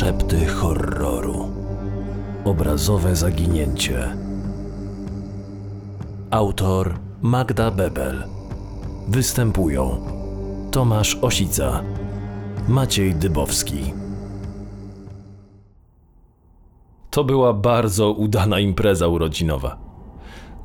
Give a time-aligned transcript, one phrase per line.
[0.00, 1.48] Szepty horroru.
[2.44, 4.16] Obrazowe zaginięcie.
[6.30, 8.24] Autor Magda Bebel.
[9.08, 10.00] Występują
[10.70, 11.82] Tomasz Osica,
[12.68, 13.92] Maciej Dybowski.
[17.10, 19.78] To była bardzo udana impreza urodzinowa.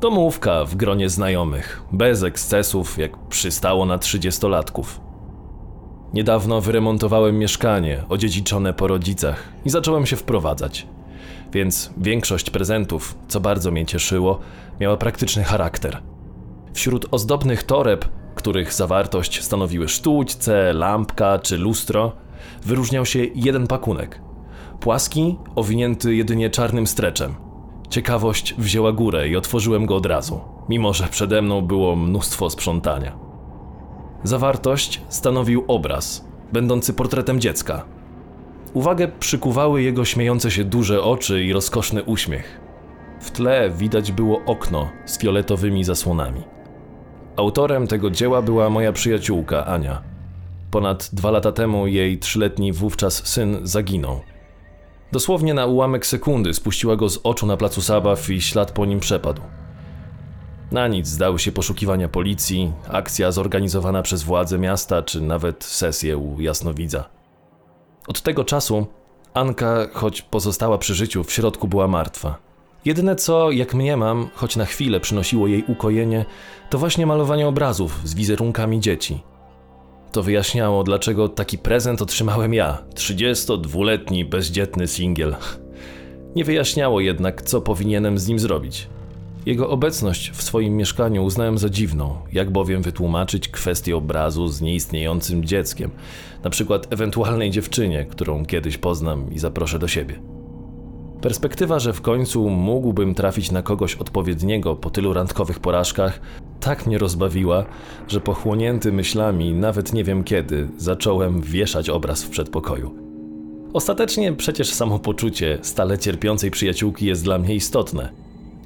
[0.00, 5.00] Domówka w gronie znajomych, bez ekscesów, jak przystało na trzydziestolatków.
[6.14, 10.86] Niedawno wyremontowałem mieszkanie, odziedziczone po rodzicach i zacząłem się wprowadzać.
[11.52, 14.40] Więc większość prezentów, co bardzo mnie cieszyło,
[14.80, 16.02] miała praktyczny charakter.
[16.72, 18.04] Wśród ozdobnych toreb,
[18.34, 22.12] których zawartość stanowiły sztućce, lampka czy lustro,
[22.64, 24.20] wyróżniał się jeden pakunek.
[24.80, 27.34] Płaski, owinięty jedynie czarnym streczem.
[27.90, 33.23] Ciekawość wzięła górę i otworzyłem go od razu, mimo że przede mną było mnóstwo sprzątania.
[34.24, 37.84] Zawartość stanowił obraz, będący portretem dziecka.
[38.74, 42.60] Uwagę przykuwały jego śmiejące się duże oczy i rozkoszny uśmiech.
[43.20, 46.42] W tle widać było okno z fioletowymi zasłonami.
[47.36, 50.02] Autorem tego dzieła była moja przyjaciółka Ania.
[50.70, 54.20] Ponad dwa lata temu jej trzyletni wówczas syn zaginął.
[55.12, 59.00] Dosłownie na ułamek sekundy spuściła go z oczu na placu zabaw i ślad po nim
[59.00, 59.42] przepadł.
[60.72, 66.40] Na nic zdały się poszukiwania policji, akcja zorganizowana przez władze miasta, czy nawet sesje u
[66.40, 67.04] jasnowidza.
[68.08, 68.86] Od tego czasu
[69.34, 72.38] Anka, choć pozostała przy życiu, w środku była martwa.
[72.84, 76.24] Jedyne co, jak mniemam, choć na chwilę przynosiło jej ukojenie,
[76.70, 79.22] to właśnie malowanie obrazów z wizerunkami dzieci.
[80.12, 85.36] To wyjaśniało, dlaczego taki prezent otrzymałem ja, 32-letni bezdzietny singiel.
[86.36, 88.88] Nie wyjaśniało jednak, co powinienem z nim zrobić.
[89.46, 95.44] Jego obecność w swoim mieszkaniu uznałem za dziwną, jak bowiem wytłumaczyć kwestię obrazu z nieistniejącym
[95.44, 95.90] dzieckiem,
[96.44, 100.20] na przykład ewentualnej dziewczynie, którą kiedyś poznam i zaproszę do siebie.
[101.20, 106.20] Perspektywa, że w końcu mógłbym trafić na kogoś odpowiedniego po tylu randkowych porażkach,
[106.60, 107.64] tak mnie rozbawiła,
[108.08, 112.94] że pochłonięty myślami, nawet nie wiem kiedy, zacząłem wieszać obraz w przedpokoju.
[113.72, 118.23] Ostatecznie przecież samopoczucie stale cierpiącej przyjaciółki jest dla mnie istotne.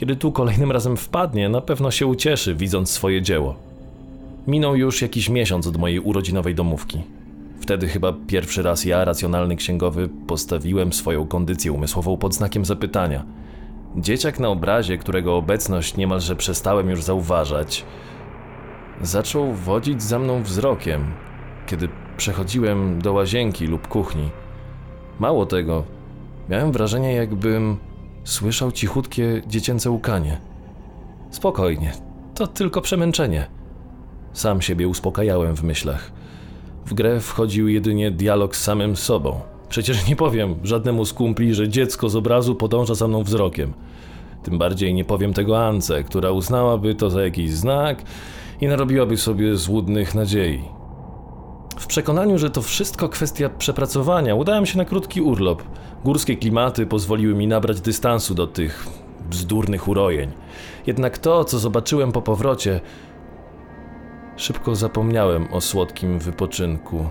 [0.00, 3.54] Kiedy tu kolejnym razem wpadnie, na pewno się ucieszy, widząc swoje dzieło.
[4.46, 7.02] Minął już jakiś miesiąc od mojej urodzinowej domówki.
[7.60, 13.24] Wtedy chyba pierwszy raz ja, racjonalny księgowy, postawiłem swoją kondycję umysłową pod znakiem zapytania.
[13.96, 17.84] Dzieciak na obrazie, którego obecność niemalże przestałem już zauważać,
[19.02, 21.04] zaczął wodzić za mną wzrokiem,
[21.66, 24.30] kiedy przechodziłem do łazienki lub kuchni.
[25.18, 25.84] Mało tego,
[26.48, 27.89] miałem wrażenie, jakbym
[28.24, 30.38] słyszał cichutkie dziecięce łkanie.
[31.30, 31.92] Spokojnie,
[32.34, 33.46] to tylko przemęczenie.
[34.32, 36.12] Sam siebie uspokajałem w myślach.
[36.86, 39.40] W grę wchodził jedynie dialog z samym sobą.
[39.68, 43.72] Przecież nie powiem żadnemu z kumpli, że dziecko z obrazu podąża za mną wzrokiem.
[44.42, 48.02] Tym bardziej nie powiem tego Ance, która uznałaby to za jakiś znak
[48.60, 50.79] i narobiłaby sobie złudnych nadziei.
[51.90, 55.62] Przekonaniu, że to wszystko kwestia przepracowania, udałem się na krótki urlop.
[56.04, 58.86] Górskie klimaty pozwoliły mi nabrać dystansu do tych
[59.30, 60.32] bzdurnych urojeń.
[60.86, 62.80] Jednak to, co zobaczyłem po powrocie,
[64.36, 67.08] Szybko zapomniałem o słodkim wypoczynku.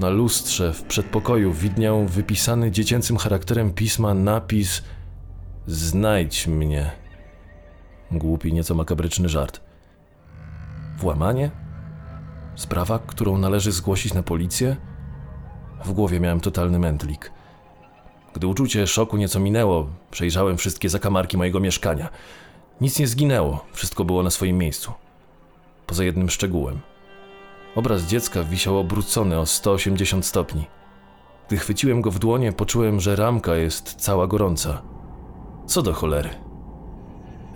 [0.00, 4.82] Na lustrze w przedpokoju widniał wypisany dziecięcym charakterem pisma napis
[5.66, 6.90] Znajdź mnie.
[8.10, 9.60] Głupi, nieco makabryczny żart.
[10.98, 11.63] Włamanie?
[12.56, 14.76] Sprawa, którą należy zgłosić na policję?
[15.84, 17.32] W głowie miałem totalny mętlik.
[18.34, 22.08] Gdy uczucie szoku nieco minęło, przejrzałem wszystkie zakamarki mojego mieszkania.
[22.80, 24.92] Nic nie zginęło, wszystko było na swoim miejscu
[25.86, 26.80] poza jednym szczegółem.
[27.74, 30.66] Obraz dziecka wisiał obrócony o 180 stopni.
[31.48, 34.82] Gdy chwyciłem go w dłonie, poczułem, że ramka jest cała gorąca.
[35.66, 36.30] Co do cholery.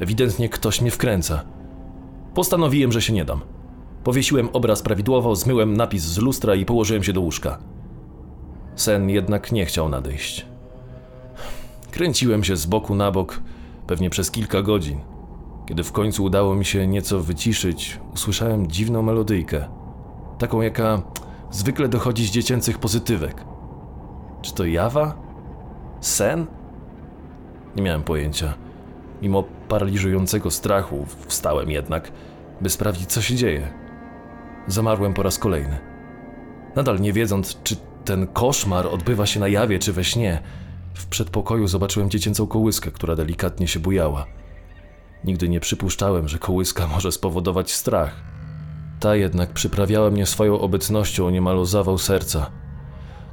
[0.01, 1.45] Ewidentnie ktoś mnie wkręca.
[2.35, 3.41] Postanowiłem, że się nie dam.
[4.09, 7.59] Powiesiłem obraz prawidłowo, zmyłem napis z lustra i położyłem się do łóżka.
[8.77, 10.47] Sen jednak nie chciał nadejść.
[11.91, 13.41] Kręciłem się z boku na bok,
[13.87, 15.01] pewnie przez kilka godzin.
[15.67, 19.69] Kiedy w końcu udało mi się nieco wyciszyć, usłyszałem dziwną melodyjkę.
[20.39, 21.03] Taką, jaka
[21.51, 23.45] zwykle dochodzi z dziecięcych pozytywek.
[24.43, 25.17] Czy to jawa?
[26.01, 26.47] Sen?
[27.77, 28.55] Nie miałem pojęcia.
[29.23, 32.13] Mimo paraliżującego strachu, wstałem jednak,
[32.61, 33.78] by sprawdzić, co się dzieje.
[34.69, 35.79] Zamarłem po raz kolejny.
[36.77, 40.43] Nadal nie wiedząc, czy ten koszmar odbywa się na jawie, czy we śnie,
[40.95, 44.27] w przedpokoju zobaczyłem dziecięcą kołyskę, która delikatnie się bujała.
[45.25, 48.17] Nigdy nie przypuszczałem, że kołyska może spowodować strach.
[49.01, 52.51] Ta jednak przyprawiała mnie swoją obecnością niemal o zawał serca.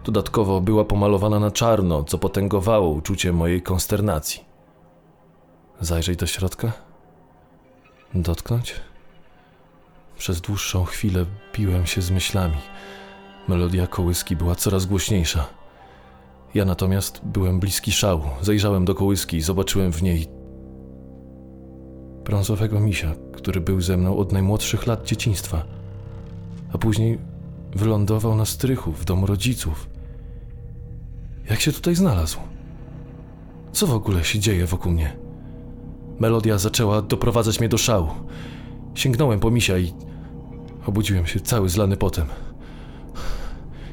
[0.04, 4.44] Dodatkowo była pomalowana na czarno, co potęgowało uczucie mojej konsternacji.
[5.82, 6.72] Zajrzeć do środka?
[8.14, 8.76] Dotknąć?
[10.18, 11.26] Przez dłuższą chwilę
[11.56, 12.58] biłem się z myślami.
[13.48, 15.46] Melodia kołyski była coraz głośniejsza.
[16.54, 18.24] Ja natomiast byłem bliski szału.
[18.42, 20.28] Zajrzałem do kołyski i zobaczyłem w niej
[22.26, 25.66] brązowego misia, który był ze mną od najmłodszych lat dzieciństwa,
[26.74, 27.20] a później
[27.76, 29.90] wylądował na strychu w domu rodziców.
[31.50, 32.40] Jak się tutaj znalazł?
[33.72, 35.18] Co w ogóle się dzieje wokół mnie?
[36.20, 38.08] Melodia zaczęła doprowadzać mnie do szału.
[38.96, 39.94] Sięgnąłem po misia i
[40.86, 42.26] obudziłem się cały zlany potem.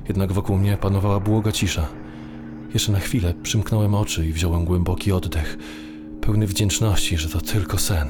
[0.08, 1.88] Jednak wokół mnie panowała błoga cisza.
[2.74, 5.58] Jeszcze na chwilę przymknąłem oczy i wziąłem głęboki oddech,
[6.20, 8.08] pełny wdzięczności, że to tylko sen.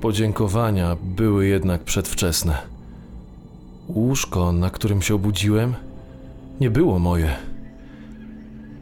[0.00, 2.58] Podziękowania były jednak przedwczesne.
[3.88, 5.74] Łóżko, na którym się obudziłem,
[6.60, 7.36] nie było moje.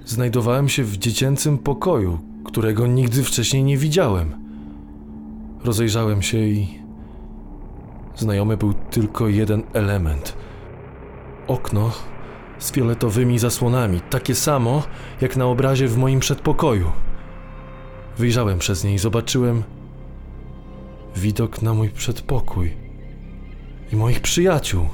[0.05, 4.46] Znajdowałem się w dziecięcym pokoju, którego nigdy wcześniej nie widziałem.
[5.65, 6.79] Rozejrzałem się i.
[8.17, 10.37] Znajomy był tylko jeden element.
[11.47, 11.93] Okno
[12.59, 14.83] z fioletowymi zasłonami, takie samo
[15.21, 16.93] jak na obrazie w moim przedpokoju.
[18.19, 19.63] Wyjrzałem przez nie i zobaczyłem
[21.17, 22.77] widok na mój przedpokój
[23.93, 24.89] i moich przyjaciół,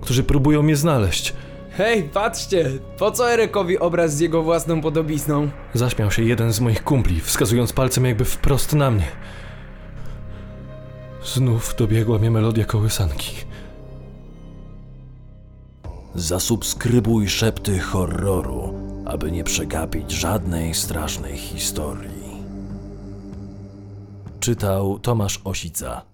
[0.00, 1.34] którzy próbują mnie znaleźć.
[1.70, 2.70] Hej, patrzcie!
[2.98, 5.50] Po co Erekowi obraz z jego własną podobizną?
[5.74, 9.06] Zaśmiał się jeden z moich kumpli, wskazując palcem jakby wprost na mnie.
[11.24, 13.36] Znów dobiegła mnie melodia kołysanki.
[16.14, 18.74] Zasubskrybuj szepty horroru,
[19.04, 22.42] aby nie przegapić żadnej strasznej historii.
[24.40, 26.11] Czytał Tomasz Osica.